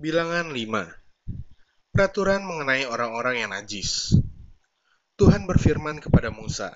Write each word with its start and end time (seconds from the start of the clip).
Bilangan 0.00 0.56
5 0.56 1.92
Peraturan 1.92 2.40
mengenai 2.40 2.88
orang-orang 2.88 3.44
yang 3.44 3.52
najis 3.52 4.16
Tuhan 5.20 5.44
berfirman 5.44 6.00
kepada 6.00 6.32
Musa, 6.32 6.72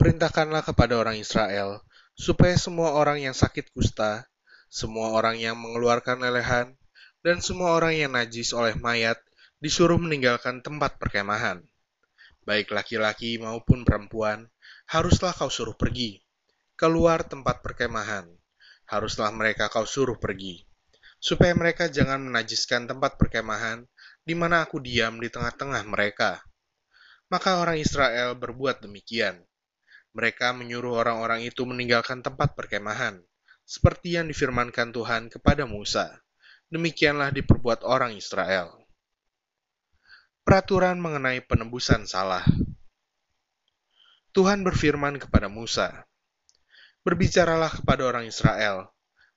Perintahkanlah 0.00 0.64
kepada 0.64 0.96
orang 0.96 1.20
Israel, 1.20 1.84
supaya 2.16 2.56
semua 2.56 2.96
orang 2.96 3.20
yang 3.20 3.36
sakit 3.36 3.68
kusta, 3.76 4.24
semua 4.72 5.12
orang 5.12 5.36
yang 5.44 5.60
mengeluarkan 5.60 6.24
lelehan, 6.24 6.72
dan 7.20 7.44
semua 7.44 7.76
orang 7.76 8.00
yang 8.00 8.16
najis 8.16 8.56
oleh 8.56 8.80
mayat 8.80 9.20
disuruh 9.60 10.00
meninggalkan 10.00 10.64
tempat 10.64 10.96
perkemahan. 10.96 11.60
Baik 12.48 12.72
laki-laki 12.72 13.36
maupun 13.36 13.84
perempuan, 13.84 14.48
haruslah 14.88 15.36
kau 15.36 15.52
suruh 15.52 15.76
pergi, 15.76 16.24
keluar 16.80 17.28
tempat 17.28 17.60
perkemahan. 17.60 18.24
Haruslah 18.88 19.28
mereka 19.36 19.68
kau 19.68 19.84
suruh 19.84 20.16
pergi 20.16 20.71
supaya 21.22 21.54
mereka 21.54 21.86
jangan 21.86 22.18
menajiskan 22.18 22.90
tempat 22.90 23.14
perkemahan 23.14 23.86
di 24.26 24.34
mana 24.34 24.66
aku 24.66 24.82
diam 24.82 25.22
di 25.22 25.30
tengah-tengah 25.30 25.86
mereka. 25.86 26.42
Maka 27.30 27.62
orang 27.62 27.78
Israel 27.78 28.34
berbuat 28.34 28.82
demikian. 28.82 29.38
Mereka 30.12 30.50
menyuruh 30.52 30.98
orang-orang 30.98 31.46
itu 31.46 31.62
meninggalkan 31.62 32.20
tempat 32.20 32.58
perkemahan, 32.58 33.22
seperti 33.62 34.18
yang 34.18 34.28
difirmankan 34.28 34.92
Tuhan 34.92 35.30
kepada 35.32 35.64
Musa. 35.64 36.10
Demikianlah 36.68 37.32
diperbuat 37.32 37.86
orang 37.86 38.18
Israel. 38.18 38.82
Peraturan 40.42 40.98
mengenai 41.00 41.40
penebusan 41.40 42.04
salah. 42.04 42.44
Tuhan 44.36 44.66
berfirman 44.66 45.16
kepada 45.22 45.48
Musa, 45.48 46.04
"Berbicaralah 47.06 47.72
kepada 47.80 48.10
orang 48.10 48.28
Israel 48.28 48.91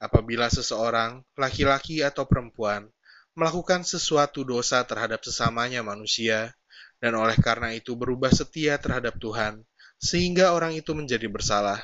apabila 0.06 0.48
seseorang, 0.48 1.26
laki-laki 1.34 2.06
atau 2.06 2.30
perempuan, 2.30 2.86
melakukan 3.34 3.84
sesuatu 3.84 4.46
dosa 4.46 4.86
terhadap 4.86 5.26
sesamanya 5.26 5.82
manusia, 5.82 6.56
dan 7.04 7.18
oleh 7.20 7.36
karena 7.36 7.76
itu 7.76 7.98
berubah 7.98 8.32
setia 8.32 8.80
terhadap 8.80 9.20
Tuhan, 9.20 9.66
sehingga 10.00 10.56
orang 10.56 10.78
itu 10.78 10.96
menjadi 10.96 11.28
bersalah, 11.28 11.84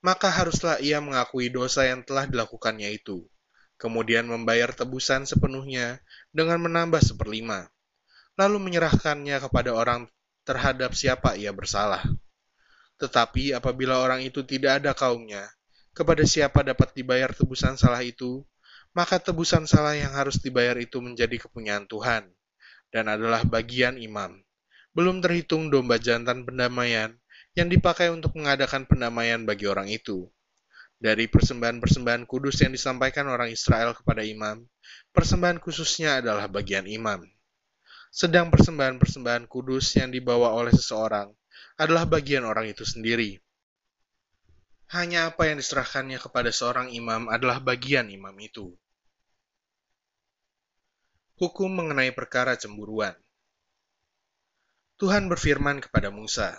maka 0.00 0.32
haruslah 0.32 0.80
ia 0.80 1.02
mengakui 1.04 1.52
dosa 1.52 1.84
yang 1.84 2.00
telah 2.00 2.24
dilakukannya 2.24 2.88
itu, 2.96 3.28
kemudian 3.76 4.24
membayar 4.24 4.72
tebusan 4.72 5.28
sepenuhnya 5.28 6.00
dengan 6.32 6.64
menambah 6.64 7.04
seperlima, 7.04 7.68
lalu 8.40 8.56
menyerahkannya 8.70 9.36
kepada 9.44 9.76
orang 9.76 10.08
terhadap 10.48 10.96
siapa 10.96 11.36
ia 11.36 11.52
bersalah. 11.52 12.00
Tetapi 12.96 13.52
apabila 13.56 14.00
orang 14.00 14.24
itu 14.24 14.40
tidak 14.44 14.80
ada 14.84 14.96
kaumnya, 14.96 15.48
kepada 15.90 16.22
siapa 16.22 16.62
dapat 16.62 16.94
dibayar 16.94 17.34
tebusan 17.34 17.74
salah 17.74 18.00
itu, 18.06 18.46
maka 18.94 19.18
tebusan 19.22 19.66
salah 19.66 19.94
yang 19.94 20.14
harus 20.14 20.38
dibayar 20.38 20.74
itu 20.78 20.98
menjadi 21.02 21.46
kepunyaan 21.46 21.86
Tuhan 21.86 22.26
dan 22.90 23.04
adalah 23.06 23.46
bagian 23.46 23.98
imam. 23.98 24.38
Belum 24.90 25.22
terhitung 25.22 25.70
domba 25.70 25.98
jantan 25.98 26.42
pendamaian 26.42 27.14
yang 27.54 27.70
dipakai 27.70 28.10
untuk 28.10 28.34
mengadakan 28.34 28.86
pendamaian 28.86 29.42
bagi 29.46 29.70
orang 29.70 29.90
itu. 29.90 30.26
Dari 31.00 31.30
persembahan-persembahan 31.30 32.28
kudus 32.28 32.60
yang 32.60 32.76
disampaikan 32.76 33.24
orang 33.30 33.48
Israel 33.48 33.96
kepada 33.96 34.20
imam, 34.20 34.66
persembahan 35.14 35.62
khususnya 35.62 36.20
adalah 36.20 36.44
bagian 36.50 36.84
imam. 36.84 37.24
Sedang 38.10 38.50
persembahan-persembahan 38.50 39.46
kudus 39.46 39.96
yang 39.96 40.10
dibawa 40.10 40.52
oleh 40.52 40.74
seseorang 40.74 41.30
adalah 41.78 42.04
bagian 42.04 42.44
orang 42.44 42.68
itu 42.68 42.84
sendiri 42.84 43.40
hanya 44.90 45.30
apa 45.30 45.46
yang 45.46 45.62
diserahkannya 45.62 46.18
kepada 46.18 46.50
seorang 46.50 46.90
imam 46.90 47.30
adalah 47.30 47.62
bagian 47.62 48.10
imam 48.10 48.34
itu. 48.42 48.74
Hukum 51.38 51.70
mengenai 51.70 52.10
perkara 52.10 52.58
cemburuan. 52.58 53.14
Tuhan 54.98 55.30
berfirman 55.30 55.78
kepada 55.80 56.10
Musa, 56.10 56.58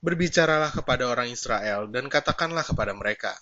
Berbicaralah 0.00 0.72
kepada 0.72 1.12
orang 1.12 1.28
Israel 1.28 1.92
dan 1.92 2.08
katakanlah 2.08 2.64
kepada 2.64 2.96
mereka, 2.96 3.36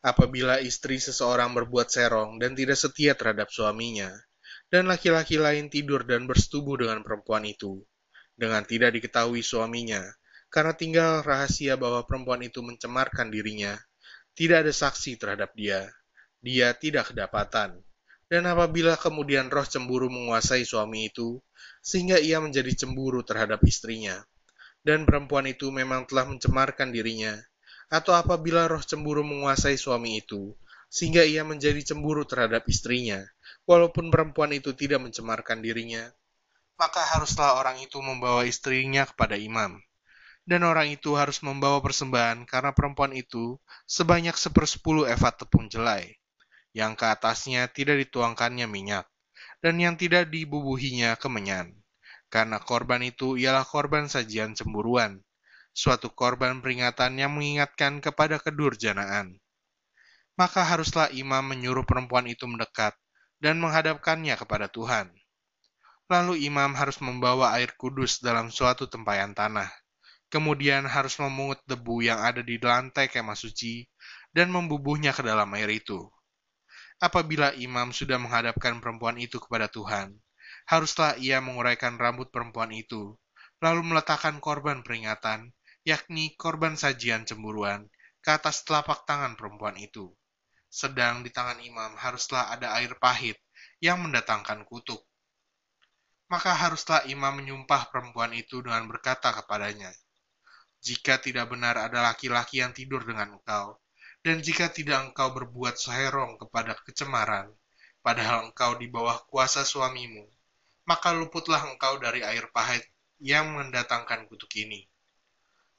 apabila 0.00 0.56
istri 0.64 0.96
seseorang 0.96 1.52
berbuat 1.52 1.92
serong 1.92 2.40
dan 2.40 2.56
tidak 2.56 2.80
setia 2.80 3.12
terhadap 3.12 3.52
suaminya, 3.52 4.08
dan 4.72 4.88
laki-laki 4.88 5.36
lain 5.36 5.68
tidur 5.68 6.08
dan 6.08 6.24
bersetubuh 6.24 6.80
dengan 6.80 7.04
perempuan 7.04 7.44
itu, 7.44 7.84
dengan 8.32 8.64
tidak 8.64 8.96
diketahui 8.96 9.44
suaminya, 9.44 10.00
karena 10.50 10.74
tinggal 10.74 11.22
rahasia 11.22 11.78
bahwa 11.78 12.02
perempuan 12.02 12.42
itu 12.42 12.58
mencemarkan 12.58 13.30
dirinya. 13.30 13.78
Tidak 14.34 14.66
ada 14.66 14.74
saksi 14.74 15.14
terhadap 15.14 15.54
dia. 15.54 15.86
Dia 16.42 16.74
tidak 16.74 17.14
kedapatan. 17.14 17.78
Dan 18.26 18.50
apabila 18.50 18.98
kemudian 18.98 19.46
roh 19.46 19.66
cemburu 19.66 20.10
menguasai 20.10 20.66
suami 20.66 21.10
itu, 21.10 21.38
sehingga 21.82 22.18
ia 22.18 22.42
menjadi 22.42 22.70
cemburu 22.82 23.22
terhadap 23.26 23.62
istrinya, 23.66 24.22
dan 24.86 25.02
perempuan 25.02 25.50
itu 25.50 25.70
memang 25.70 26.06
telah 26.06 26.30
mencemarkan 26.30 26.94
dirinya, 26.94 27.34
atau 27.90 28.14
apabila 28.14 28.70
roh 28.70 28.82
cemburu 28.86 29.26
menguasai 29.26 29.74
suami 29.74 30.22
itu, 30.22 30.54
sehingga 30.86 31.26
ia 31.26 31.42
menjadi 31.42 31.82
cemburu 31.82 32.22
terhadap 32.22 32.66
istrinya, 32.70 33.26
walaupun 33.66 34.14
perempuan 34.14 34.54
itu 34.54 34.78
tidak 34.78 35.02
mencemarkan 35.02 35.58
dirinya, 35.58 36.06
maka 36.78 37.02
haruslah 37.02 37.58
orang 37.58 37.82
itu 37.82 37.98
membawa 37.98 38.46
istrinya 38.46 39.10
kepada 39.10 39.34
imam 39.34 39.82
dan 40.48 40.64
orang 40.64 40.88
itu 40.90 41.14
harus 41.16 41.44
membawa 41.44 41.78
persembahan 41.84 42.48
karena 42.48 42.72
perempuan 42.72 43.12
itu 43.12 43.60
sebanyak 43.84 44.34
sepersepuluh 44.34 45.04
eva 45.06 45.30
tepung 45.30 45.68
jelai, 45.68 46.16
yang 46.72 46.96
ke 46.96 47.06
atasnya 47.06 47.68
tidak 47.68 48.00
dituangkannya 48.08 48.64
minyak, 48.64 49.06
dan 49.60 49.76
yang 49.76 49.94
tidak 50.00 50.32
dibubuhinya 50.32 51.16
kemenyan. 51.20 51.76
Karena 52.30 52.62
korban 52.62 53.02
itu 53.02 53.34
ialah 53.34 53.66
korban 53.66 54.06
sajian 54.06 54.54
cemburuan, 54.54 55.18
suatu 55.74 56.14
korban 56.14 56.62
peringatan 56.62 57.18
yang 57.18 57.34
mengingatkan 57.34 57.98
kepada 57.98 58.38
kedurjanaan. 58.38 59.34
Maka 60.38 60.62
haruslah 60.62 61.10
imam 61.10 61.42
menyuruh 61.42 61.82
perempuan 61.84 62.30
itu 62.30 62.46
mendekat 62.46 62.94
dan 63.42 63.58
menghadapkannya 63.58 64.38
kepada 64.38 64.70
Tuhan. 64.70 65.10
Lalu 66.06 66.46
imam 66.46 66.74
harus 66.74 67.02
membawa 67.02 67.54
air 67.58 67.74
kudus 67.74 68.22
dalam 68.22 68.50
suatu 68.50 68.86
tempayan 68.86 69.34
tanah 69.34 69.79
kemudian 70.30 70.86
harus 70.86 71.18
memungut 71.18 71.58
debu 71.66 72.06
yang 72.06 72.22
ada 72.22 72.40
di 72.40 72.56
lantai 72.62 73.10
kemah 73.10 73.34
suci 73.34 73.84
dan 74.30 74.54
membubuhnya 74.54 75.10
ke 75.10 75.26
dalam 75.26 75.50
air 75.58 75.68
itu. 75.68 76.06
Apabila 77.02 77.50
imam 77.58 77.90
sudah 77.90 78.16
menghadapkan 78.22 78.78
perempuan 78.78 79.18
itu 79.18 79.42
kepada 79.42 79.66
Tuhan, 79.66 80.14
haruslah 80.70 81.18
ia 81.18 81.42
menguraikan 81.42 81.98
rambut 81.98 82.30
perempuan 82.30 82.70
itu, 82.70 83.18
lalu 83.58 83.82
meletakkan 83.90 84.38
korban 84.38 84.86
peringatan, 84.86 85.50
yakni 85.82 86.38
korban 86.38 86.78
sajian 86.78 87.26
cemburuan, 87.26 87.90
ke 88.22 88.30
atas 88.30 88.62
telapak 88.62 89.02
tangan 89.08 89.34
perempuan 89.34 89.74
itu. 89.80 90.14
Sedang 90.70 91.26
di 91.26 91.34
tangan 91.34 91.58
imam 91.58 91.98
haruslah 91.98 92.54
ada 92.54 92.78
air 92.78 92.94
pahit 93.00 93.40
yang 93.82 93.98
mendatangkan 94.06 94.62
kutuk. 94.68 95.02
Maka 96.30 96.54
haruslah 96.54 97.02
imam 97.10 97.42
menyumpah 97.42 97.90
perempuan 97.90 98.30
itu 98.36 98.62
dengan 98.62 98.86
berkata 98.86 99.34
kepadanya, 99.34 99.90
jika 100.80 101.20
tidak 101.20 101.52
benar 101.52 101.76
ada 101.76 102.00
laki-laki 102.00 102.64
yang 102.64 102.72
tidur 102.72 103.04
dengan 103.04 103.36
engkau, 103.36 103.76
dan 104.24 104.40
jika 104.40 104.72
tidak 104.72 105.12
engkau 105.12 105.32
berbuat 105.32 105.76
seherong 105.76 106.40
kepada 106.40 106.76
kecemaran, 106.84 107.52
padahal 108.00 108.48
engkau 108.48 108.76
di 108.80 108.88
bawah 108.88 109.20
kuasa 109.28 109.64
suamimu, 109.64 110.24
maka 110.88 111.12
luputlah 111.12 111.60
engkau 111.68 112.00
dari 112.00 112.24
air 112.24 112.48
pahit 112.52 112.84
yang 113.20 113.52
mendatangkan 113.52 114.24
kutuk 114.28 114.52
ini. 114.56 114.88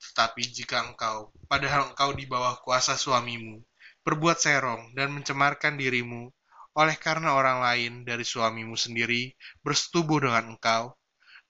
Tetapi 0.02 0.42
jika 0.50 0.86
engkau, 0.86 1.34
padahal 1.46 1.94
engkau 1.94 2.14
di 2.14 2.26
bawah 2.26 2.58
kuasa 2.62 2.98
suamimu, 2.98 3.62
berbuat 4.02 4.38
serong 4.38 4.94
dan 4.98 5.14
mencemarkan 5.14 5.78
dirimu, 5.78 6.30
oleh 6.78 6.96
karena 6.98 7.36
orang 7.36 7.62
lain 7.62 7.94
dari 8.08 8.26
suamimu 8.26 8.74
sendiri 8.74 9.34
bersetubuh 9.62 10.24
dengan 10.24 10.58
engkau, 10.58 10.96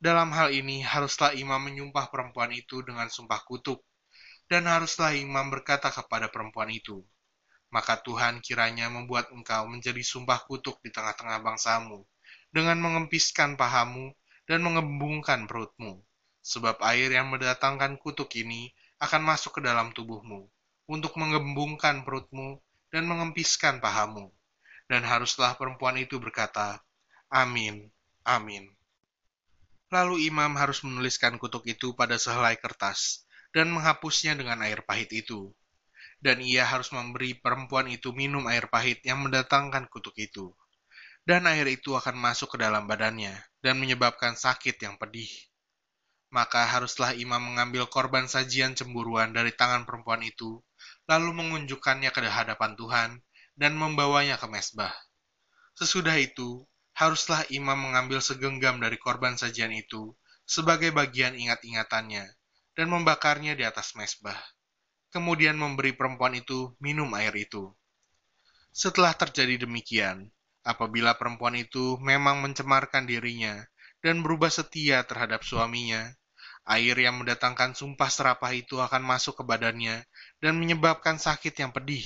dalam 0.02 0.34
hal 0.34 0.50
ini 0.50 0.82
haruslah 0.82 1.38
imam 1.38 1.62
menyumpah 1.62 2.10
perempuan 2.10 2.50
itu 2.50 2.82
dengan 2.82 3.06
sumpah 3.06 3.46
kutuk, 3.46 3.86
dan 4.50 4.66
haruslah 4.66 5.14
imam 5.14 5.54
berkata 5.54 5.94
kepada 5.94 6.26
perempuan 6.34 6.74
itu, 6.74 7.06
maka 7.70 8.02
Tuhan 8.02 8.42
kiranya 8.42 8.90
membuat 8.90 9.30
engkau 9.30 9.70
menjadi 9.70 10.02
sumpah 10.02 10.42
kutuk 10.50 10.82
di 10.82 10.90
tengah-tengah 10.90 11.46
bangsamu, 11.46 12.02
dengan 12.50 12.82
mengempiskan 12.82 13.54
pahamu 13.54 14.10
dan 14.50 14.66
mengembungkan 14.66 15.46
perutmu, 15.46 16.02
sebab 16.42 16.82
air 16.82 17.14
yang 17.14 17.30
mendatangkan 17.30 18.02
kutuk 18.02 18.34
ini 18.34 18.74
akan 18.98 19.22
masuk 19.22 19.62
ke 19.62 19.62
dalam 19.62 19.94
tubuhmu, 19.94 20.50
untuk 20.90 21.14
mengembungkan 21.14 22.02
perutmu 22.02 22.58
dan 22.90 23.06
mengempiskan 23.06 23.78
pahamu. 23.78 24.34
Dan 24.90 25.06
haruslah 25.08 25.56
perempuan 25.56 25.96
itu 25.96 26.20
berkata, 26.20 26.82
Amin, 27.32 27.88
amin. 28.28 28.81
Lalu 29.92 30.16
imam 30.32 30.56
harus 30.62 30.80
menuliskan 30.88 31.38
kutuk 31.42 31.64
itu 31.68 31.94
pada 32.00 32.16
sehelai 32.18 32.56
kertas 32.64 33.28
dan 33.56 33.68
menghapusnya 33.76 34.34
dengan 34.40 34.64
air 34.66 34.82
pahit 34.88 35.12
itu. 35.14 35.54
Dan 36.26 36.38
ia 36.42 36.64
harus 36.66 36.90
memberi 36.96 37.32
perempuan 37.44 37.88
itu 37.90 38.10
minum 38.14 38.44
air 38.48 38.66
pahit 38.74 39.00
yang 39.10 39.20
mendatangkan 39.26 39.86
kutuk 39.94 40.16
itu. 40.18 40.54
dan 41.30 41.46
air 41.46 41.68
itu 41.70 41.94
akan 41.94 42.18
masuk 42.18 42.58
ke 42.58 42.58
dalam 42.62 42.90
badannya 42.90 43.34
dan 43.62 43.78
menyebabkan 43.78 44.34
sakit 44.34 44.78
yang 44.82 44.98
pedih. 44.98 45.30
Maka 46.32 46.64
haruslah 46.66 47.12
imam 47.14 47.44
mengambil 47.44 47.86
korban 47.92 48.26
sajian 48.26 48.74
cemburuan 48.74 49.36
dari 49.36 49.52
tangan 49.52 49.84
perempuan 49.84 50.24
itu, 50.24 50.64
lalu 51.06 51.30
mengunjukkannya 51.36 52.10
ke 52.10 52.24
hadapan 52.26 52.72
Tuhan 52.80 53.10
dan 53.60 53.76
membawanya 53.76 54.40
ke 54.40 54.48
mesbah. 54.48 54.96
Sesudah 55.76 56.16
itu, 56.18 56.64
haruslah 57.02 57.42
imam 57.50 57.90
mengambil 57.90 58.22
segenggam 58.22 58.78
dari 58.78 59.02
korban 59.02 59.34
sajian 59.34 59.74
itu 59.74 60.14
sebagai 60.46 60.94
bagian 60.94 61.34
ingat-ingatannya 61.34 62.30
dan 62.78 62.88
membakarnya 62.94 63.58
di 63.58 63.66
atas 63.66 63.98
mesbah. 63.98 64.38
Kemudian 65.10 65.58
memberi 65.58 65.98
perempuan 65.98 66.38
itu 66.38 66.78
minum 66.78 67.10
air 67.18 67.34
itu. 67.34 67.74
Setelah 68.70 69.18
terjadi 69.18 69.66
demikian, 69.66 70.30
apabila 70.62 71.18
perempuan 71.18 71.58
itu 71.58 71.98
memang 72.06 72.38
mencemarkan 72.46 73.10
dirinya 73.10 73.66
dan 74.06 74.22
berubah 74.22 74.54
setia 74.54 75.02
terhadap 75.02 75.42
suaminya, 75.42 76.06
air 76.70 76.94
yang 76.94 77.18
mendatangkan 77.18 77.74
sumpah 77.74 78.14
serapah 78.14 78.54
itu 78.54 78.78
akan 78.78 79.02
masuk 79.02 79.42
ke 79.42 79.44
badannya 79.44 80.06
dan 80.38 80.54
menyebabkan 80.54 81.18
sakit 81.18 81.58
yang 81.58 81.74
pedih, 81.74 82.06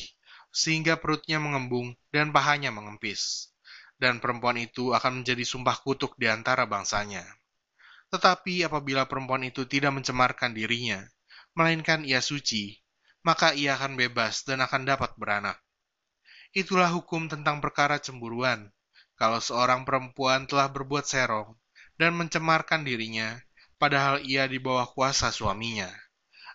sehingga 0.56 0.96
perutnya 0.96 1.36
mengembung 1.38 2.00
dan 2.16 2.32
pahanya 2.32 2.72
mengempis. 2.72 3.52
Dan 3.96 4.20
perempuan 4.20 4.60
itu 4.60 4.92
akan 4.92 5.24
menjadi 5.24 5.44
sumpah 5.48 5.80
kutuk 5.80 6.20
di 6.20 6.28
antara 6.28 6.68
bangsanya. 6.68 7.24
Tetapi 8.12 8.68
apabila 8.68 9.08
perempuan 9.08 9.48
itu 9.48 9.64
tidak 9.66 9.96
mencemarkan 9.96 10.52
dirinya, 10.52 11.04
melainkan 11.56 12.04
ia 12.04 12.20
suci, 12.20 12.76
maka 13.26 13.56
ia 13.56 13.74
akan 13.80 13.98
bebas 13.98 14.46
dan 14.46 14.62
akan 14.62 14.86
dapat 14.86 15.16
beranak. 15.18 15.58
Itulah 16.56 16.88
hukum 16.94 17.28
tentang 17.28 17.60
perkara 17.60 18.00
cemburuan. 18.00 18.72
Kalau 19.16 19.40
seorang 19.40 19.88
perempuan 19.88 20.44
telah 20.48 20.68
berbuat 20.68 21.08
serong 21.08 21.56
dan 21.96 22.16
mencemarkan 22.16 22.84
dirinya, 22.84 23.40
padahal 23.80 24.24
ia 24.24 24.48
di 24.48 24.60
bawah 24.60 24.88
kuasa 24.92 25.32
suaminya. 25.32 25.88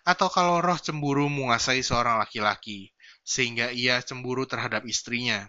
Atau 0.05 0.29
kalau 0.33 0.61
roh 0.61 0.77
cemburu 0.77 1.29
menguasai 1.29 1.85
seorang 1.85 2.17
laki-laki, 2.17 2.93
sehingga 3.21 3.69
ia 3.69 4.01
cemburu 4.01 4.49
terhadap 4.49 4.85
istrinya, 4.89 5.45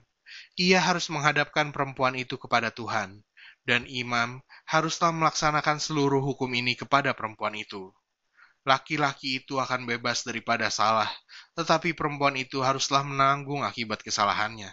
ia 0.58 0.80
harus 0.80 1.08
menghadapkan 1.08 1.72
perempuan 1.72 2.16
itu 2.16 2.36
kepada 2.36 2.72
Tuhan, 2.72 3.20
dan 3.64 3.86
imam 3.88 4.42
haruslah 4.68 5.12
melaksanakan 5.14 5.78
seluruh 5.78 6.20
hukum 6.20 6.50
ini 6.52 6.76
kepada 6.76 7.14
perempuan 7.16 7.56
itu 7.56 7.92
laki-laki 8.62 9.42
itu 9.42 9.58
akan 9.58 9.86
bebas 9.90 10.22
daripada 10.22 10.70
salah, 10.70 11.10
tetapi 11.58 11.98
perempuan 11.98 12.38
itu 12.38 12.62
haruslah 12.62 13.02
menanggung 13.02 13.66
akibat 13.66 14.06
kesalahannya. 14.06 14.70